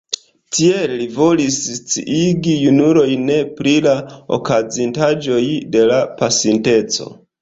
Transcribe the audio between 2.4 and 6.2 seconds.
junulojn pri la okazintaĵoj de la